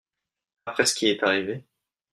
[0.65, 1.63] Après ce qui est arrivé…